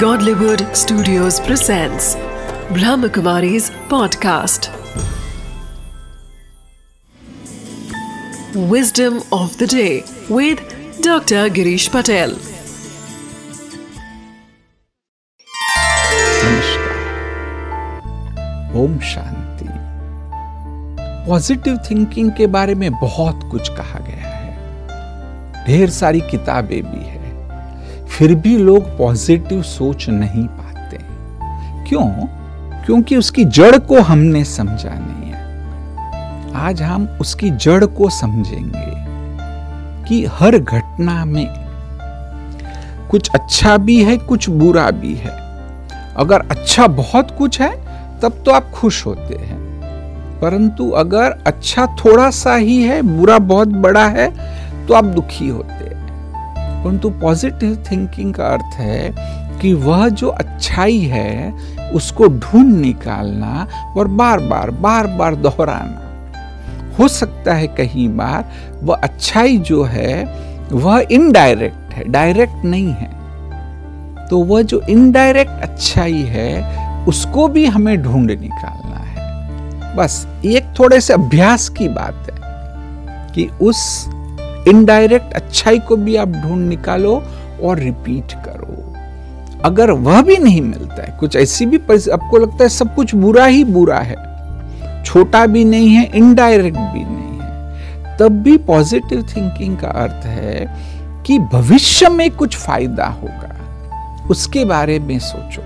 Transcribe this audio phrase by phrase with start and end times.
[0.00, 2.14] Godlywood Studios presents
[2.76, 4.68] Brahmakumari's podcast.
[8.72, 10.60] Wisdom of the day with
[11.02, 11.48] Dr.
[11.58, 12.36] Girish Patel.
[16.44, 19.68] नमस्कार Om Shanti
[21.28, 27.25] positive thinking के बारे में बहुत कुछ कहा गया है ढेर सारी किताबें भी है
[28.18, 30.98] फिर भी लोग पॉजिटिव सोच नहीं पाते।
[31.88, 32.06] क्यों?
[32.84, 35.42] क्योंकि उसकी जड़ को हमने समझा नहीं है।
[36.54, 38.92] आज हम उसकी जड़ को समझेंगे
[40.08, 41.46] कि हर घटना में
[43.10, 45.32] कुछ अच्छा भी है, कुछ बुरा भी है।
[46.16, 47.72] अगर अच्छा बहुत कुछ है,
[48.20, 49.58] तब तो आप खुश होते हैं।
[50.40, 54.30] परंतु अगर अच्छा थोड़ा सा ही है, बुरा बहुत बड़ा है
[54.86, 55.85] तो आप दुखी होते
[56.86, 59.14] परंतु पॉजिटिव थिंकिंग का अर्थ है
[59.60, 61.52] कि वह जो अच्छाई है,
[61.92, 66.02] उसको ढूंढ निकालना और बार बार बार बार दोहराना।
[66.98, 70.24] हो सकता है कहीं बार वह अच्छाई जो है,
[70.72, 73.10] वह इनडायरेक्ट है डायरेक्ट नहीं है।
[74.28, 76.62] तो वह जो इनडायरेक्ट अच्छाई है,
[77.04, 82.36] उसको भी हमें ढूंढ निकालना है। बस एक थोड़े से अभ्यास की बात है
[83.34, 84.06] कि उस
[84.66, 87.22] इनडायरेक्ट अच्छाई को भी आप ढूंढ निकालो
[87.62, 88.72] और रिपीट करो।
[89.64, 91.76] अगर वह भी नहीं मिलता है, कुछ ऐसी भी
[92.10, 94.16] आपको लगता है सब कुछ बुरा ही बुरा है,
[95.04, 100.66] छोटा भी नहीं है इनडायरेक्ट भी नहीं है, तब भी पॉजिटिव थिंकिंग का अर्थ है
[101.26, 103.52] कि भविष्य में कुछ फ़ायदा होगा।
[104.30, 105.62] उसके बारे में सोचो।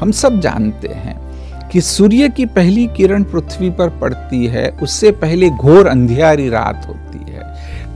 [0.00, 1.18] हम सब जानते हैं
[1.68, 7.09] कि सूर्य की पहली किरण पृथ्वी पर पड़ती है, उससे पहले घोर अंधियारी रात होती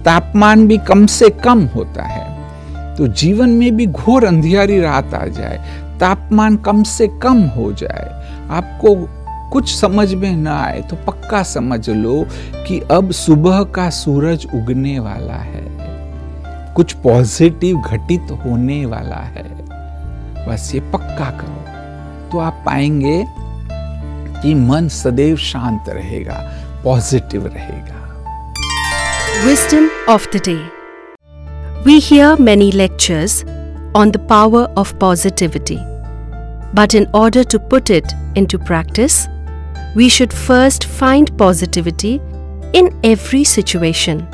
[0.05, 5.27] तापमान भी कम से कम होता है। तो जीवन में भी घोर अंधियारी रात आ
[5.27, 5.59] जाए,
[6.01, 8.09] तापमान कम से कम हो जाए,
[8.51, 8.95] आपको
[9.51, 12.27] कुछ समझ में ना आए तो पक्का समझ लो
[12.67, 15.65] कि अब सुबह का सूरज उगने वाला है।
[16.75, 19.45] कुछ पॉजिटिव घटित होने वाला है।
[20.49, 23.25] बस ये पक्का करो। तो आप पाएँगे
[24.43, 26.51] कि मन सदैव शांत रहेगा,
[26.85, 28.04] पॉजिटिव रहेगा।
[29.43, 30.65] Wisdom of the Day
[31.85, 33.45] We hear many lectures
[33.95, 35.79] on the power of positivity.
[36.73, 39.27] But in order to put it into practice,
[39.95, 42.23] we should first find positivity
[42.73, 44.27] in every situation.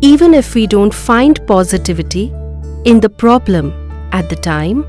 [0.00, 2.32] Even if we don't find positivity
[2.84, 3.72] in the problem
[4.12, 4.84] at the time,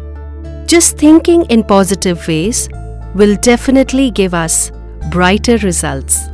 [0.66, 2.68] just thinking in positive ways
[3.14, 4.72] will definitely give us
[5.12, 6.30] brighter results.